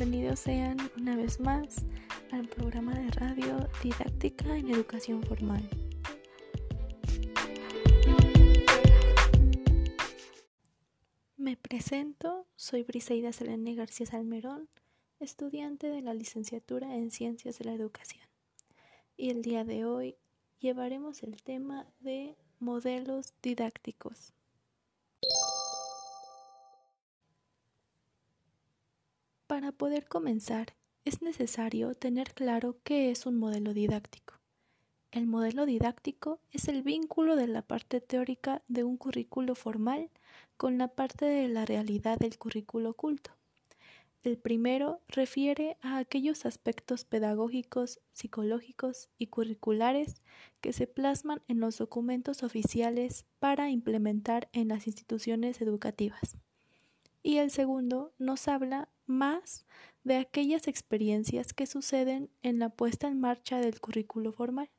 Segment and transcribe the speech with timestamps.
[0.00, 1.84] Bienvenidos sean una vez más
[2.32, 5.62] al programa de radio Didáctica en Educación Formal.
[11.36, 14.70] Me presento, soy Briseida Selene García Salmerón,
[15.18, 18.26] estudiante de la licenciatura en Ciencias de la Educación.
[19.18, 20.16] Y el día de hoy
[20.60, 24.32] llevaremos el tema de modelos didácticos.
[29.60, 30.74] Para poder comenzar,
[31.04, 34.40] es necesario tener claro qué es un modelo didáctico.
[35.10, 40.08] El modelo didáctico es el vínculo de la parte teórica de un currículo formal
[40.56, 43.32] con la parte de la realidad del currículo oculto.
[44.22, 50.22] El primero refiere a aquellos aspectos pedagógicos, psicológicos y curriculares
[50.62, 56.38] que se plasman en los documentos oficiales para implementar en las instituciones educativas.
[57.22, 59.66] Y el segundo nos habla más
[60.04, 64.70] de aquellas experiencias que suceden en la puesta en marcha del currículo formal.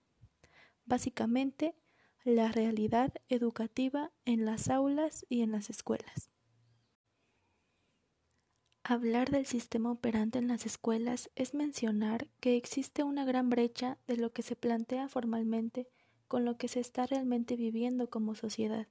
[0.86, 1.76] Básicamente,
[2.24, 6.32] la realidad educativa en las aulas y en las escuelas.
[8.84, 14.18] Hablar del sistema operante en las escuelas es mencionar que existe una gran brecha de
[14.18, 15.88] lo que se plantea formalmente
[16.28, 18.88] con lo que se está realmente viviendo como sociedad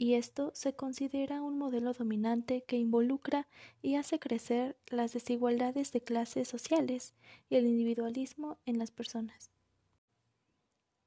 [0.00, 3.48] y esto se considera un modelo dominante que involucra
[3.82, 7.14] y hace crecer las desigualdades de clases sociales
[7.50, 9.50] y el individualismo en las personas.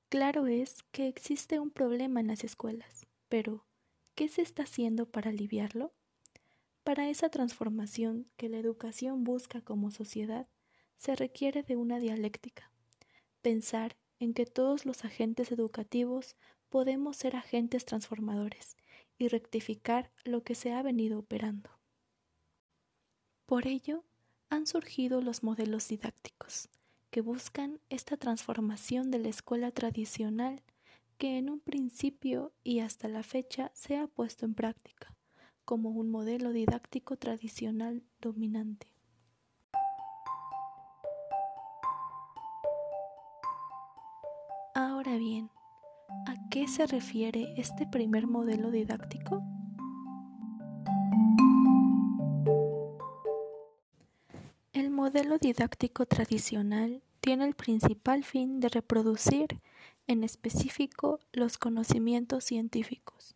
[0.10, 3.66] Claro es que existe un problema en las escuelas, pero
[4.14, 5.94] ¿qué se está haciendo para aliviarlo?
[6.84, 10.50] Para esa transformación que la educación busca como sociedad,
[10.98, 12.74] se requiere de una dialéctica.
[13.42, 16.36] Pensar en que todos los agentes educativos
[16.72, 18.78] podemos ser agentes transformadores
[19.20, 21.70] y rectificar lo que se ha venido operando.
[23.46, 24.06] Por ello,
[24.50, 26.70] han surgido los modelos didácticos,
[27.12, 30.64] que buscan esta transformación de la escuela tradicional
[31.18, 35.14] que en un principio y hasta la fecha se ha puesto en práctica
[35.66, 38.88] como un modelo didáctico tradicional dominante.
[44.74, 45.50] Ahora bien,
[46.28, 49.44] ¿A qué se refiere este primer modelo didáctico?
[54.74, 59.60] El modelo didáctico tradicional tiene el principal fin de reproducir
[60.08, 63.36] en específico los conocimientos científicos.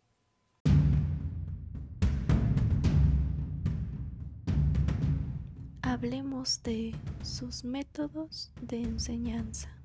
[5.82, 9.75] Hablemos de sus métodos de enseñanza.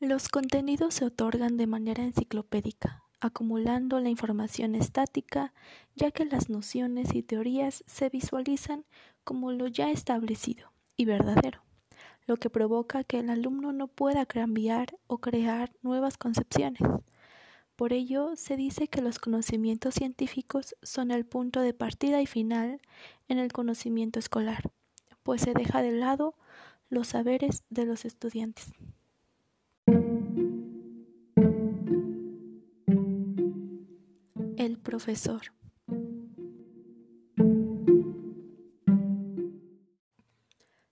[0.00, 5.52] Los contenidos se otorgan de manera enciclopédica, acumulando la información estática,
[5.96, 8.84] ya que las nociones y teorías se visualizan
[9.24, 11.64] como lo ya establecido y verdadero,
[12.28, 16.82] lo que provoca que el alumno no pueda cambiar o crear nuevas concepciones.
[17.74, 22.80] Por ello, se dice que los conocimientos científicos son el punto de partida y final
[23.26, 24.70] en el conocimiento escolar,
[25.24, 26.36] pues se deja de lado
[26.88, 28.72] los saberes de los estudiantes.
[34.88, 35.42] Profesor.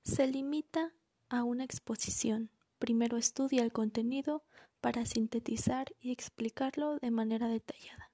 [0.02, 0.92] Se limita
[1.30, 2.50] a una exposición.
[2.78, 4.44] Primero estudia el contenido
[4.82, 8.12] para sintetizar y explicarlo de manera detallada.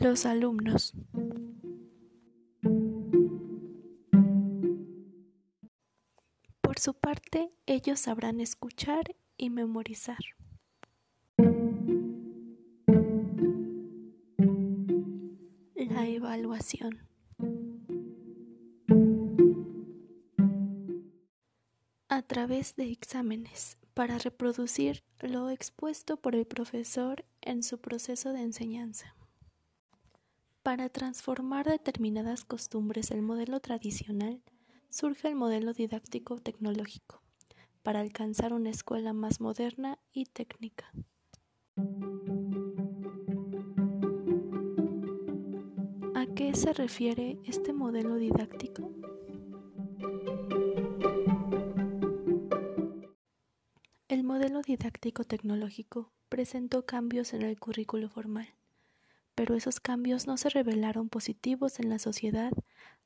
[0.00, 0.94] Los alumnos.
[6.62, 10.18] Por su parte, ellos sabrán escuchar y memorizar.
[15.76, 16.98] La evaluación.
[22.08, 28.42] A través de exámenes para reproducir lo expuesto por el profesor en su proceso de
[28.42, 29.14] enseñanza.
[30.64, 34.42] Para transformar determinadas costumbres del modelo tradicional,
[34.90, 37.22] surge el modelo didáctico tecnológico
[37.88, 40.92] para alcanzar una escuela más moderna y técnica.
[46.14, 48.90] ¿A qué se refiere este modelo didáctico?
[54.08, 58.57] El modelo didáctico tecnológico presentó cambios en el currículo formal
[59.38, 62.50] pero esos cambios no se revelaron positivos en la sociedad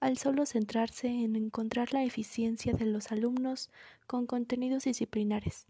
[0.00, 3.68] al solo centrarse en encontrar la eficiencia de los alumnos
[4.06, 5.66] con contenidos disciplinares,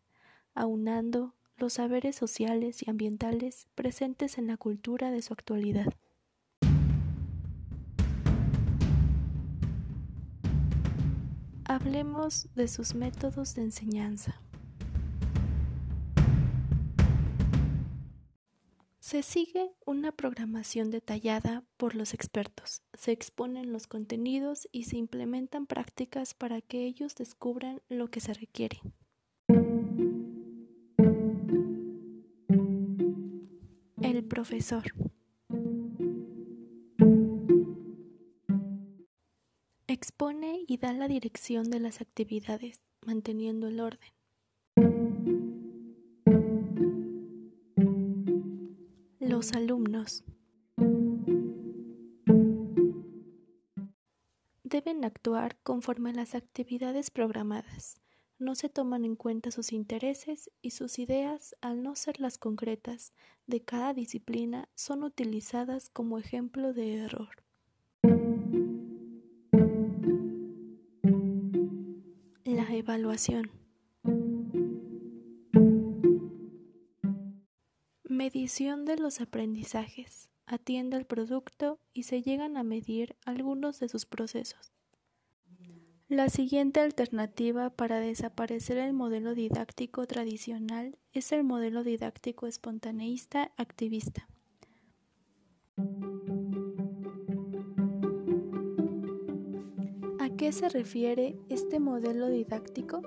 [0.55, 5.93] aunando los saberes sociales y ambientales presentes en la cultura de su actualidad.
[11.64, 14.41] Hablemos de sus métodos de enseñanza.
[19.12, 25.67] Se sigue una programación detallada por los expertos, se exponen los contenidos y se implementan
[25.67, 28.81] prácticas para que ellos descubran lo que se requiere.
[34.00, 34.85] El profesor.
[39.88, 44.22] Expone y da la dirección de las actividades, manteniendo el orden.
[49.43, 50.23] Los alumnos
[54.62, 58.00] deben actuar conforme a las actividades programadas.
[58.39, 63.15] No se toman en cuenta sus intereses y sus ideas, al no ser las concretas
[63.49, 67.43] de cada disciplina, son utilizadas como ejemplo de error.
[72.45, 73.62] La evaluación.
[78.23, 80.29] Medición de los aprendizajes.
[80.47, 84.73] Atiende al producto y se llegan a medir algunos de sus procesos.
[86.07, 94.29] La siguiente alternativa para desaparecer el modelo didáctico tradicional es el modelo didáctico espontaneísta activista.
[100.21, 103.03] ¿A qué se refiere este modelo didáctico?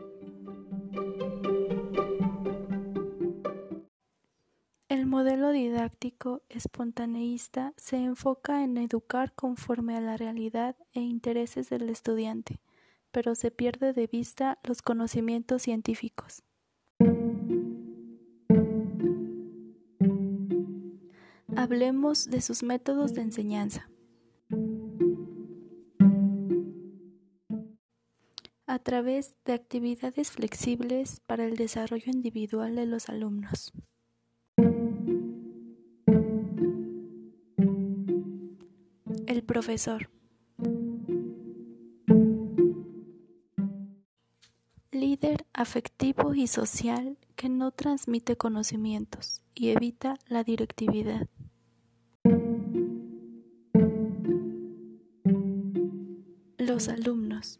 [6.06, 12.62] Didáctico espontaneísta se enfoca en educar conforme a la realidad e intereses del estudiante,
[13.12, 16.44] pero se pierde de vista los conocimientos científicos.
[21.56, 23.90] Hablemos de sus métodos de enseñanza.
[28.68, 33.74] A través de actividades flexibles para el desarrollo individual de los alumnos.
[39.45, 40.09] Profesor.
[44.92, 51.27] Líder afectivo y social que no transmite conocimientos y evita la directividad.
[56.57, 57.59] Los alumnos.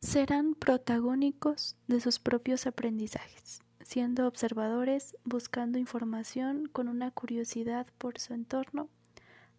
[0.00, 8.34] Serán protagónicos de sus propios aprendizajes siendo observadores, buscando información con una curiosidad por su
[8.34, 8.90] entorno,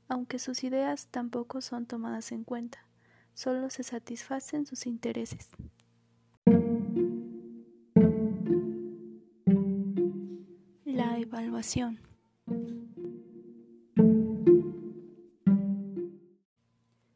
[0.07, 2.85] aunque sus ideas tampoco son tomadas en cuenta,
[3.33, 5.49] solo se satisfacen sus intereses.
[10.85, 11.99] La evaluación.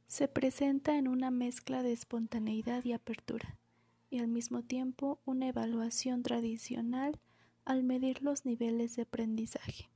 [0.08, 3.56] Se presenta en una mezcla de espontaneidad y apertura
[4.14, 7.20] y al mismo tiempo una evaluación tradicional
[7.66, 9.90] al medir los niveles de aprendizaje.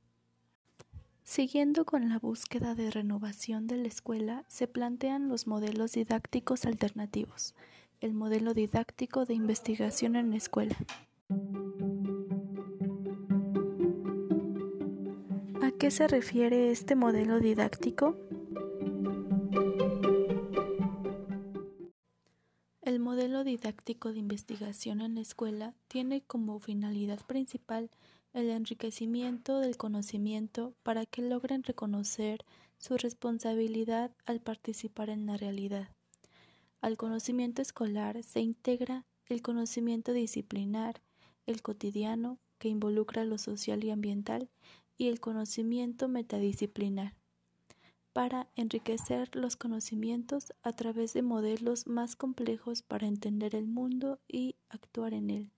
[1.22, 7.54] Siguiendo con la búsqueda de renovación de la escuela, se plantean los modelos didácticos alternativos,
[8.00, 10.76] el modelo didáctico de investigación en la escuela.
[15.62, 18.16] ¿A qué se refiere este modelo didáctico?
[23.68, 27.90] Didáctico de investigación en la escuela tiene como finalidad principal
[28.32, 32.46] el enriquecimiento del conocimiento para que logren reconocer
[32.78, 35.90] su responsabilidad al participar en la realidad.
[36.80, 41.02] Al conocimiento escolar se integra el conocimiento disciplinar,
[41.44, 44.48] el cotidiano, que involucra lo social y ambiental,
[44.96, 47.14] y el conocimiento metadisciplinar
[48.18, 54.56] para enriquecer los conocimientos a través de modelos más complejos para entender el mundo y
[54.70, 55.52] actuar en él.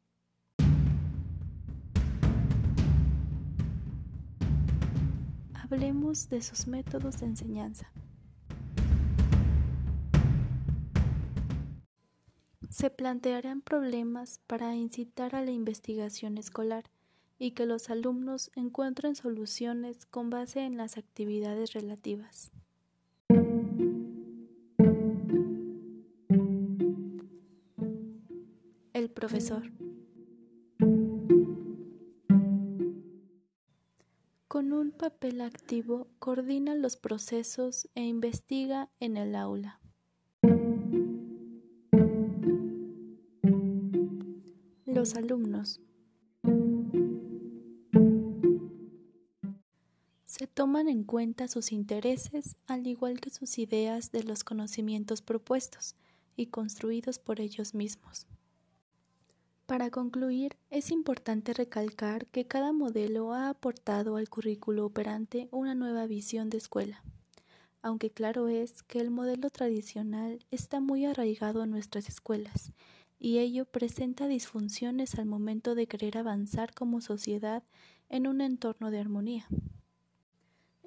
[5.54, 7.90] Hablemos de sus métodos de enseñanza.
[12.68, 16.84] Se plantearán problemas para incitar a la investigación escolar
[17.40, 22.52] y que los alumnos encuentren soluciones con base en las actividades relativas.
[28.92, 29.72] El profesor.
[34.46, 39.80] Con un papel activo coordina los procesos e investiga en el aula.
[44.84, 45.80] Los alumnos.
[50.60, 55.94] Toman en cuenta sus intereses al igual que sus ideas de los conocimientos propuestos
[56.36, 58.26] y construidos por ellos mismos.
[59.64, 66.06] Para concluir, es importante recalcar que cada modelo ha aportado al currículo operante una nueva
[66.06, 67.02] visión de escuela,
[67.80, 72.74] aunque claro es que el modelo tradicional está muy arraigado en nuestras escuelas
[73.18, 77.62] y ello presenta disfunciones al momento de querer avanzar como sociedad
[78.10, 79.48] en un entorno de armonía.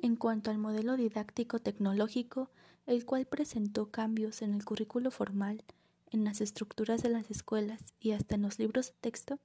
[0.03, 2.49] En cuanto al modelo didáctico tecnológico,
[2.87, 5.63] el cual presentó cambios en el currículo formal,
[6.11, 9.39] en las estructuras de las escuelas y hasta en los libros de texto,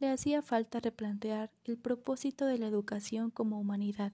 [0.00, 4.12] le hacía falta replantear el propósito de la educación como humanidad,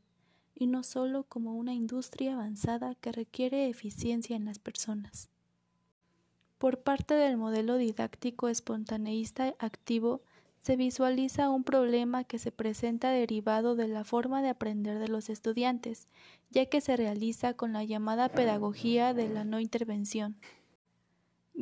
[0.54, 5.28] y no solo como una industria avanzada que requiere eficiencia en las personas.
[6.58, 10.22] Por parte del modelo didáctico espontaneísta activo,
[10.60, 15.28] se visualiza un problema que se presenta derivado de la forma de aprender de los
[15.28, 16.08] estudiantes,
[16.50, 20.36] ya que se realiza con la llamada pedagogía de la no intervención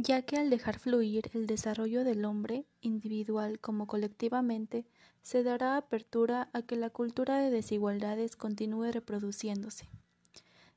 [0.01, 4.87] ya que al dejar fluir el desarrollo del hombre, individual como colectivamente,
[5.23, 9.89] se dará apertura a que la cultura de desigualdades continúe reproduciéndose.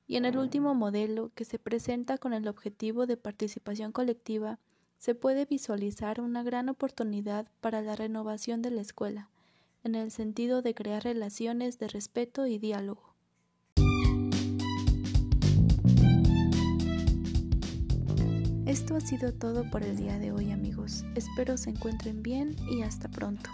[0.07, 4.59] Y en el último modelo, que se presenta con el objetivo de participación colectiva,
[5.01, 9.29] se puede visualizar una gran oportunidad para la renovación de la escuela,
[9.83, 13.15] en el sentido de crear relaciones de respeto y diálogo.
[18.67, 21.03] Esto ha sido todo por el día de hoy amigos.
[21.15, 23.49] Espero se encuentren bien y hasta pronto.